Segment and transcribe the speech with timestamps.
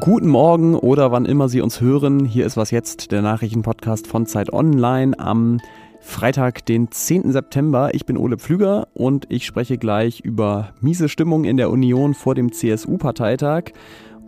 [0.00, 2.24] Guten Morgen oder wann immer Sie uns hören.
[2.24, 5.60] Hier ist was jetzt, der Nachrichtenpodcast von Zeit Online am
[6.00, 7.30] Freitag, den 10.
[7.30, 7.90] September.
[7.94, 12.34] Ich bin Ole Pflüger und ich spreche gleich über miese Stimmung in der Union vor
[12.34, 13.66] dem CSU-Parteitag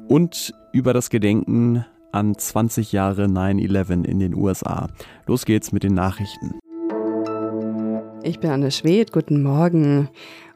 [0.06, 4.86] und über das Gedenken an 20 Jahre 9-11 in den USA.
[5.26, 6.60] Los geht's mit den Nachrichten.
[8.22, 10.08] Ich bin Anne Schwedt, guten Morgen.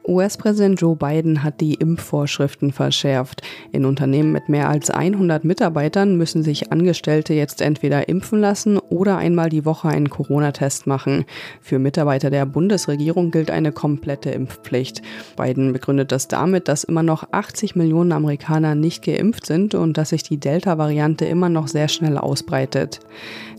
[0.05, 3.41] US-Präsident Joe Biden hat die Impfvorschriften verschärft.
[3.71, 9.17] In Unternehmen mit mehr als 100 Mitarbeitern müssen sich Angestellte jetzt entweder impfen lassen oder
[9.17, 11.25] einmal die Woche einen Corona-Test machen.
[11.61, 15.01] Für Mitarbeiter der Bundesregierung gilt eine komplette Impfpflicht.
[15.37, 20.09] Biden begründet das damit, dass immer noch 80 Millionen Amerikaner nicht geimpft sind und dass
[20.09, 22.99] sich die Delta-Variante immer noch sehr schnell ausbreitet.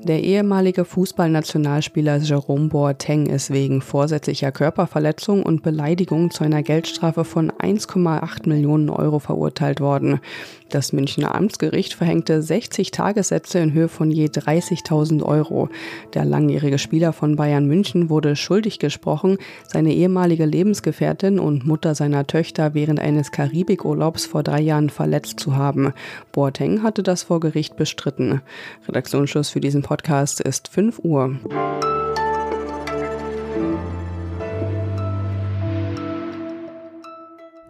[0.03, 7.51] Der ehemalige Fußballnationalspieler Jerome Boateng ist wegen vorsätzlicher Körperverletzung und Beleidigung zu einer Geldstrafe von
[7.53, 10.21] 1,8 Millionen Euro verurteilt worden.
[10.69, 15.69] Das Münchner Amtsgericht verhängte 60 Tagessätze in Höhe von je 30.000 Euro.
[16.15, 22.27] Der langjährige Spieler von Bayern München wurde schuldig gesprochen, seine ehemalige Lebensgefährtin und Mutter seiner
[22.27, 25.93] Töchter während eines Karibikurlaubs vor drei Jahren verletzt zu haben.
[26.33, 28.43] Boateng hatte das vor Gericht bestritten.
[28.89, 31.37] Redaktionsschluss für diesen Podcast ist 5 Uhr.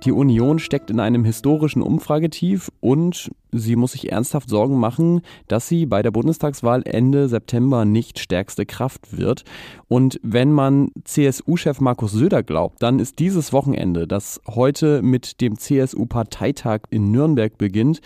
[0.05, 5.66] Die Union steckt in einem historischen Umfragetief und sie muss sich ernsthaft Sorgen machen, dass
[5.66, 9.44] sie bei der Bundestagswahl Ende September nicht stärkste Kraft wird.
[9.88, 15.58] Und wenn man CSU-Chef Markus Söder glaubt, dann ist dieses Wochenende, das heute mit dem
[15.58, 18.02] CSU-Parteitag in Nürnberg beginnt,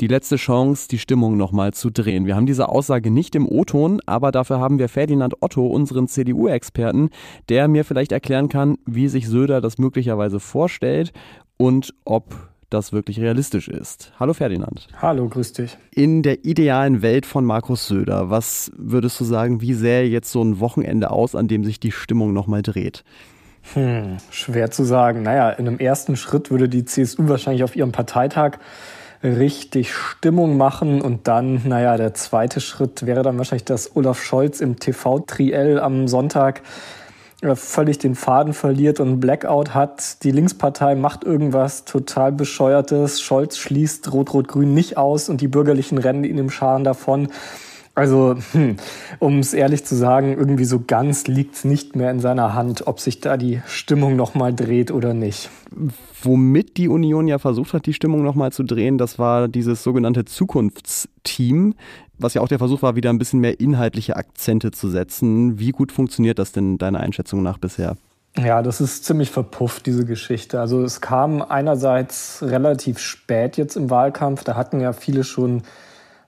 [0.00, 2.24] die letzte Chance, die Stimmung nochmal zu drehen.
[2.24, 7.10] Wir haben diese Aussage nicht im O-Ton, aber dafür haben wir Ferdinand Otto, unseren CDU-Experten,
[7.48, 11.12] der mir vielleicht erklären kann, wie sich Söder das möglicherweise vorstellt
[11.58, 12.34] und ob
[12.70, 14.12] das wirklich realistisch ist.
[14.18, 14.86] Hallo Ferdinand.
[15.02, 15.76] Hallo, grüß dich.
[15.90, 20.42] In der idealen Welt von Markus Söder, was würdest du sagen, wie sähe jetzt so
[20.42, 23.04] ein Wochenende aus, an dem sich die Stimmung nochmal dreht?
[23.74, 25.22] Hm, schwer zu sagen.
[25.22, 28.58] Naja, in einem ersten Schritt würde die CSU wahrscheinlich auf ihrem Parteitag
[29.22, 31.00] richtig Stimmung machen.
[31.00, 36.08] Und dann, naja, der zweite Schritt wäre dann wahrscheinlich, dass Olaf Scholz im TV-Triell am
[36.08, 36.62] Sonntag
[37.42, 40.22] äh, völlig den Faden verliert und Blackout hat.
[40.24, 43.20] Die Linkspartei macht irgendwas total bescheuertes.
[43.20, 47.28] Scholz schließt Rot-Rot-Grün nicht aus und die Bürgerlichen rennen in dem Scharen davon.
[48.00, 48.76] Also, hm,
[49.18, 52.86] um es ehrlich zu sagen, irgendwie so ganz liegt es nicht mehr in seiner Hand,
[52.86, 55.50] ob sich da die Stimmung nochmal dreht oder nicht.
[56.22, 60.24] Womit die Union ja versucht hat, die Stimmung nochmal zu drehen, das war dieses sogenannte
[60.24, 61.74] Zukunftsteam,
[62.16, 65.58] was ja auch der Versuch war, wieder ein bisschen mehr inhaltliche Akzente zu setzen.
[65.58, 67.98] Wie gut funktioniert das denn deiner Einschätzung nach bisher?
[68.38, 70.58] Ja, das ist ziemlich verpufft, diese Geschichte.
[70.58, 74.42] Also es kam einerseits relativ spät jetzt im Wahlkampf.
[74.42, 75.64] Da hatten ja viele schon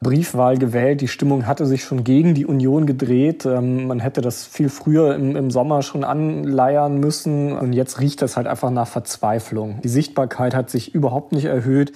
[0.03, 1.01] Briefwahl gewählt.
[1.01, 3.47] Die Stimmung hatte sich schon gegen die Union gedreht.
[3.47, 7.53] Ähm, man hätte das viel früher im, im, Sommer schon anleiern müssen.
[7.53, 9.81] Und jetzt riecht das halt einfach nach Verzweiflung.
[9.83, 11.93] Die Sichtbarkeit hat sich überhaupt nicht erhöht.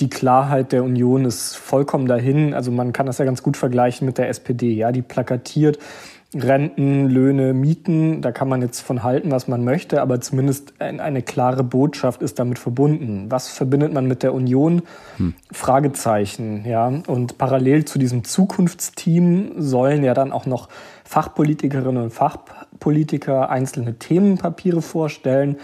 [0.00, 2.52] Die Klarheit der Union ist vollkommen dahin.
[2.52, 4.72] Also man kann das ja ganz gut vergleichen mit der SPD.
[4.72, 5.78] Ja, die plakatiert
[6.34, 11.22] Renten, Löhne, Mieten, da kann man jetzt von halten, was man möchte, aber zumindest eine
[11.22, 13.30] klare Botschaft ist damit verbunden.
[13.30, 14.82] Was verbindet man mit der Union?
[15.18, 15.34] Hm.
[15.52, 16.92] Fragezeichen, ja.
[17.06, 20.68] Und parallel zu diesem Zukunftsteam sollen ja dann auch noch
[21.04, 25.56] Fachpolitikerinnen und Fachpolitiker einzelne Themenpapiere vorstellen.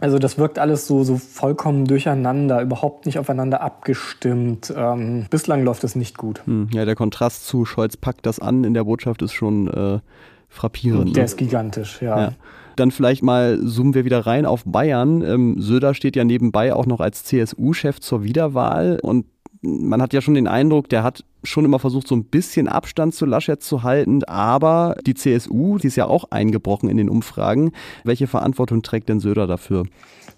[0.00, 4.72] Also das wirkt alles so, so vollkommen durcheinander, überhaupt nicht aufeinander abgestimmt.
[4.76, 6.42] Ähm, bislang läuft es nicht gut.
[6.46, 10.00] Hm, ja, der Kontrast zu Scholz packt das an in der Botschaft ist schon äh,
[10.48, 11.14] frappierend.
[11.14, 11.26] Der ne?
[11.26, 12.18] ist gigantisch, ja.
[12.18, 12.32] ja.
[12.76, 15.22] Dann vielleicht mal zoomen wir wieder rein auf Bayern.
[15.22, 19.26] Ähm, Söder steht ja nebenbei auch noch als CSU-Chef zur Wiederwahl und
[19.64, 23.14] man hat ja schon den Eindruck, der hat schon immer versucht, so ein bisschen Abstand
[23.14, 27.72] zu Laschet zu halten, aber die CSU, die ist ja auch eingebrochen in den Umfragen.
[28.04, 29.84] Welche Verantwortung trägt denn Söder dafür?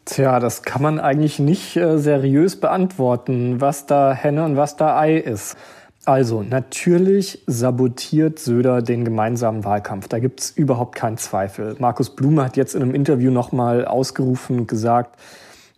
[0.04, 4.98] Tja, das kann man eigentlich nicht äh, seriös beantworten, was da Henne und was da
[4.98, 5.56] Ei ist.
[6.04, 10.06] Also, natürlich sabotiert Söder den gemeinsamen Wahlkampf.
[10.06, 11.74] Da gibt es überhaupt keinen Zweifel.
[11.80, 15.18] Markus Blume hat jetzt in einem Interview nochmal ausgerufen und gesagt,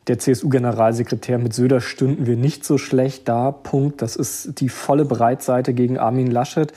[0.08, 3.50] der CSU-Generalsekretär mit Söder stünden wir nicht so schlecht da.
[3.50, 4.02] Punkt.
[4.02, 6.72] Das ist die volle Breitseite gegen Armin Laschet.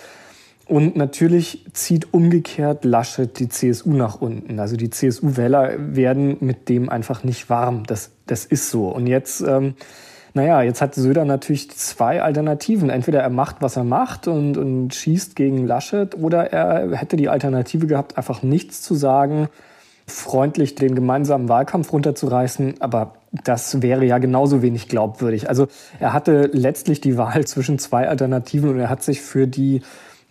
[0.68, 4.60] Und natürlich zieht umgekehrt Laschet die CSU nach unten.
[4.60, 7.84] Also die CSU-Wähler werden mit dem einfach nicht warm.
[7.86, 8.90] Das, das ist so.
[8.90, 9.76] Und jetzt, ähm,
[10.34, 12.90] naja, jetzt hat Söder natürlich zwei Alternativen.
[12.90, 17.30] Entweder er macht, was er macht und, und schießt gegen Laschet, oder er hätte die
[17.30, 19.50] Alternative gehabt, einfach nichts zu sagen
[20.12, 25.50] freundlich den gemeinsamen Wahlkampf runterzureißen, aber das wäre ja genauso wenig glaubwürdig.
[25.50, 25.68] Also
[26.00, 29.82] er hatte letztlich die Wahl zwischen zwei Alternativen und er hat sich für die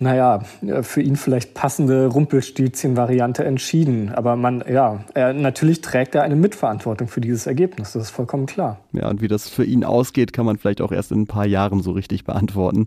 [0.03, 0.41] naja,
[0.81, 4.11] für ihn vielleicht passende Rumpelstilzchen-Variante entschieden.
[4.15, 7.93] Aber man, ja, er, natürlich trägt er eine Mitverantwortung für dieses Ergebnis.
[7.93, 8.79] Das ist vollkommen klar.
[8.93, 11.45] Ja, und wie das für ihn ausgeht, kann man vielleicht auch erst in ein paar
[11.45, 12.87] Jahren so richtig beantworten.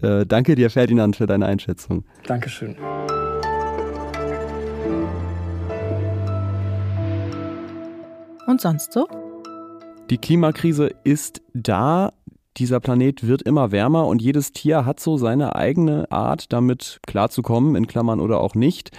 [0.00, 2.04] Äh, danke dir, Ferdinand, für deine Einschätzung.
[2.28, 2.76] Dankeschön.
[8.46, 9.21] Und sonst so?
[10.12, 12.12] Die Klimakrise ist da
[12.58, 17.76] dieser Planet wird immer wärmer und jedes Tier hat so seine eigene Art, damit klarzukommen,
[17.76, 18.90] in Klammern oder auch nicht.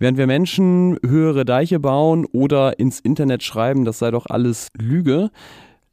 [0.00, 5.30] Während wir Menschen höhere Deiche bauen oder ins Internet schreiben, das sei doch alles Lüge,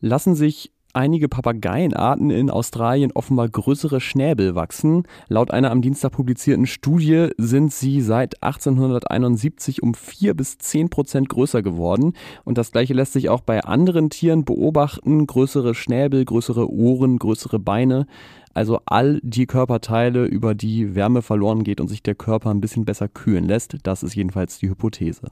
[0.02, 5.04] lassen sich einige Papageienarten in Australien offenbar größere Schnäbel wachsen.
[5.28, 11.30] Laut einer am Dienstag publizierten Studie sind sie seit 1871 um vier bis zehn Prozent
[11.30, 12.14] größer geworden.
[12.44, 15.28] Und das gleiche lässt sich auch bei anderen Tieren beobachten.
[15.28, 18.08] Größere Schnäbel, größere Ohren, größere Beine.
[18.54, 22.86] Also all die Körperteile, über die Wärme verloren geht und sich der Körper ein bisschen
[22.86, 23.78] besser kühlen lässt.
[23.84, 25.28] Das ist jedenfalls die Hypothese.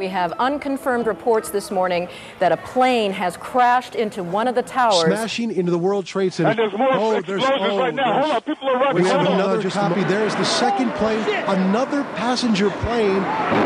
[0.00, 2.08] We have unconfirmed reports this morning
[2.38, 5.04] that a plane has crashed into one of the towers.
[5.04, 6.48] Smashing into the World Trade Center.
[6.48, 8.22] And there's more oh, explosions there's, oh, right now.
[8.22, 9.02] Hold on, people are running.
[9.02, 10.02] We have another copy.
[10.04, 13.22] There is the second plane, another passenger plane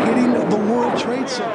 [0.07, 1.55] hitting the World Trade Center.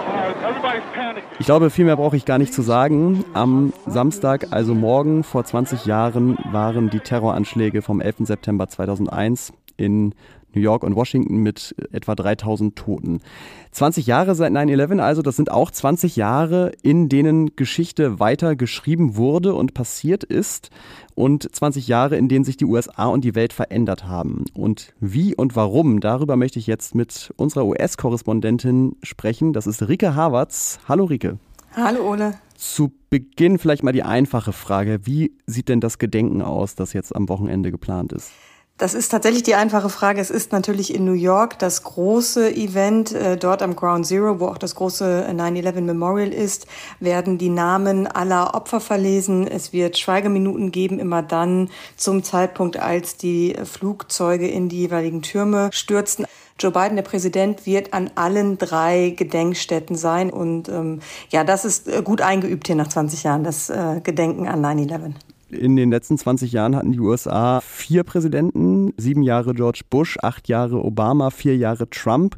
[1.39, 3.25] Ich glaube, viel mehr brauche ich gar nicht zu sagen.
[3.33, 8.19] Am Samstag, also morgen vor 20 Jahren, waren die Terroranschläge vom 11.
[8.19, 10.13] September 2001 in
[10.53, 13.21] New York und Washington mit etwa 3000 Toten.
[13.71, 19.15] 20 Jahre seit 9-11 also, das sind auch 20 Jahre, in denen Geschichte weiter geschrieben
[19.15, 20.69] wurde und passiert ist
[21.15, 24.45] und 20 Jahre, in denen sich die USA und die Welt verändert haben.
[24.53, 29.53] Und wie und warum, darüber möchte ich jetzt mit unserer US-Korrespondentin sprechen.
[29.53, 30.79] Das ist Rike Havertz.
[30.87, 31.37] Hallo Rike.
[31.75, 32.33] Hallo Ole.
[32.55, 34.99] Zu Beginn vielleicht mal die einfache Frage.
[35.03, 38.31] Wie sieht denn das Gedenken aus, das jetzt am Wochenende geplant ist?
[38.79, 40.21] Das ist tatsächlich die einfache Frage.
[40.21, 43.11] Es ist natürlich in New York das große Event.
[43.11, 46.65] Äh, dort am Ground Zero, wo auch das große 9-11 Memorial ist,
[47.01, 49.45] werden die Namen aller Opfer verlesen.
[49.45, 55.69] Es wird Schweigeminuten geben, immer dann zum Zeitpunkt, als die Flugzeuge in die jeweiligen Türme
[55.73, 56.25] stürzten.
[56.57, 60.29] Joe Biden, der Präsident, wird an allen drei Gedenkstätten sein.
[60.29, 64.47] Und ähm, ja, das ist äh, gut eingeübt hier nach 20 Jahren, das äh, Gedenken
[64.47, 65.15] an 9-11.
[65.51, 70.47] In den letzten 20 Jahren hatten die USA vier Präsidenten, sieben Jahre George Bush, acht
[70.47, 72.35] Jahre Obama, vier Jahre Trump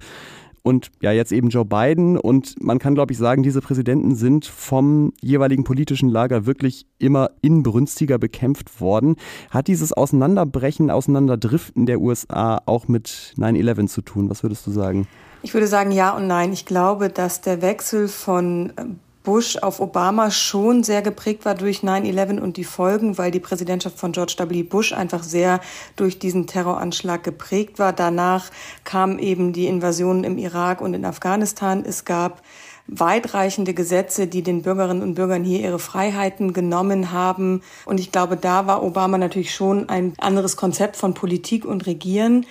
[0.64, 2.18] und ja jetzt eben Joe Biden.
[2.18, 7.32] Und man kann, glaube ich, sagen, diese Präsidenten sind vom jeweiligen politischen Lager wirklich immer
[7.42, 9.16] inbrünstiger bekämpft worden.
[9.50, 14.30] Hat dieses Auseinanderbrechen, Auseinanderdriften der USA auch mit 9-11 zu tun?
[14.30, 15.08] Was würdest du sagen?
[15.44, 16.54] Ich würde sagen ja und nein.
[16.54, 18.74] Ich glaube, dass der Wechsel von
[19.24, 24.00] Bush auf Obama schon sehr geprägt war durch 9-11 und die Folgen, weil die Präsidentschaft
[24.00, 24.64] von George W.
[24.64, 25.60] Bush einfach sehr
[25.96, 27.94] durch diesen Terroranschlag geprägt war.
[27.94, 28.50] Danach
[28.84, 31.84] kam eben die Invasion im Irak und in Afghanistan.
[31.86, 32.42] Es gab
[32.88, 37.62] weitreichende Gesetze, die den Bürgerinnen und Bürgern hier ihre Freiheiten genommen haben.
[37.86, 42.46] Und ich glaube, da war Obama natürlich schon ein anderes Konzept von Politik und Regieren.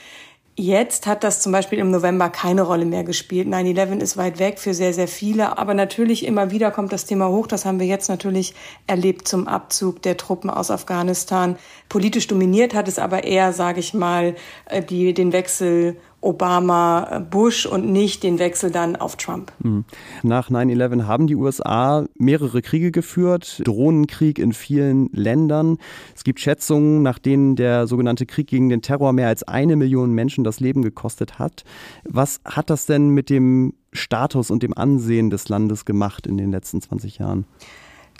[0.63, 3.49] Jetzt hat das zum Beispiel im November keine Rolle mehr gespielt.
[3.49, 5.57] 9-11 ist weit weg für sehr, sehr viele.
[5.57, 7.47] Aber natürlich immer wieder kommt das Thema hoch.
[7.47, 8.53] Das haben wir jetzt natürlich
[8.87, 11.57] erlebt zum Abzug der Truppen aus Afghanistan.
[11.89, 14.35] Politisch dominiert hat es aber eher, sage ich mal,
[14.67, 19.53] äh, die, den Wechsel Obama-Bush und nicht den Wechsel dann auf Trump.
[19.63, 19.85] Hm.
[20.23, 25.79] Nach 9-11 haben die USA mehrere Kriege geführt, Drohnenkrieg in vielen Ländern.
[26.15, 30.13] Es gibt Schätzungen, nach denen der sogenannte Krieg gegen den Terror mehr als eine Million
[30.13, 31.65] Menschen das Leben gekostet hat.
[32.05, 36.51] Was hat das denn mit dem Status und dem Ansehen des Landes gemacht in den
[36.51, 37.47] letzten 20 Jahren?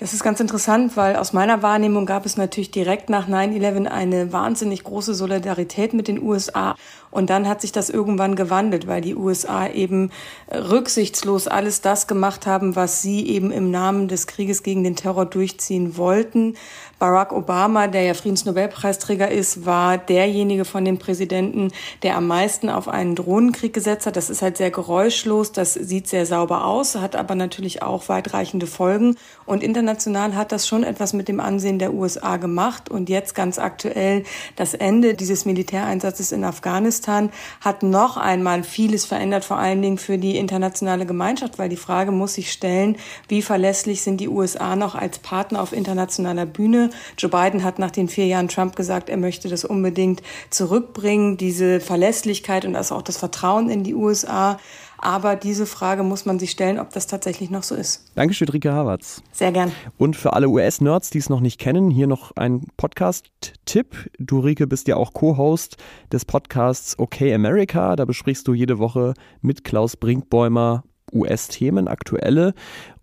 [0.01, 4.33] Das ist ganz interessant, weil aus meiner Wahrnehmung gab es natürlich direkt nach 9-11 eine
[4.33, 6.75] wahnsinnig große Solidarität mit den USA.
[7.11, 10.11] Und dann hat sich das irgendwann gewandelt, weil die USA eben
[10.51, 15.27] rücksichtslos alles das gemacht haben, was sie eben im Namen des Krieges gegen den Terror
[15.27, 16.55] durchziehen wollten.
[17.01, 22.89] Barack Obama, der ja Friedensnobelpreisträger ist, war derjenige von den Präsidenten, der am meisten auf
[22.89, 24.17] einen Drohnenkrieg gesetzt hat.
[24.17, 28.67] Das ist halt sehr geräuschlos, das sieht sehr sauber aus, hat aber natürlich auch weitreichende
[28.67, 29.17] Folgen.
[29.47, 32.91] Und international hat das schon etwas mit dem Ansehen der USA gemacht.
[32.91, 34.25] Und jetzt ganz aktuell
[34.57, 37.31] das Ende dieses Militäreinsatzes in Afghanistan
[37.63, 42.13] hat noch einmal vieles verändert, vor allen Dingen für die internationale Gemeinschaft, weil die Frage
[42.13, 46.90] muss sich stellen, wie verlässlich sind die USA noch als Partner auf internationaler Bühne?
[47.19, 51.81] Joe Biden hat nach den vier Jahren Trump gesagt, er möchte das unbedingt zurückbringen, diese
[51.81, 54.59] Verlässlichkeit und also auch das Vertrauen in die USA.
[55.03, 58.05] Aber diese Frage muss man sich stellen, ob das tatsächlich noch so ist.
[58.17, 59.23] Dankeschön, Rike Havertz.
[59.33, 59.73] Sehr gern.
[59.97, 64.11] Und für alle US-Nerds, die es noch nicht kennen, hier noch ein Podcast-Tipp.
[64.19, 65.79] Du, Rike, bist ja auch Co-Host
[66.13, 67.97] des Podcasts OK America.
[67.97, 72.55] Da besprichst du jede Woche mit Klaus Brinkbäumer US-Themen, aktuelle.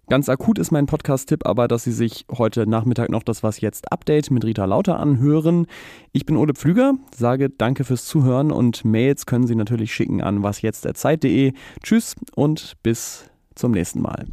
[0.10, 3.92] Ganz akut ist mein Podcast-Tipp aber, dass Sie sich heute Nachmittag noch das Was Jetzt
[3.92, 5.68] Update mit Rita Lauter anhören.
[6.14, 10.44] Ich bin Ole Pflüger, sage danke fürs Zuhören und Mails können Sie natürlich schicken an
[10.44, 11.52] wasjetzt.zeit.de.
[11.84, 14.28] Tschüss und bis zum nächsten Mal.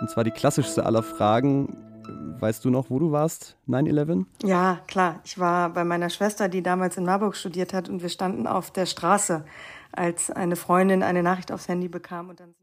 [0.00, 1.76] Und zwar die klassischste aller Fragen.
[2.38, 4.24] Weißt du noch, wo du warst, 9-11?
[4.44, 5.20] Ja, klar.
[5.24, 8.70] Ich war bei meiner Schwester, die damals in Marburg studiert hat, und wir standen auf
[8.70, 9.44] der Straße
[9.92, 12.54] als eine Freundin eine Nachricht aufs Handy bekam und dann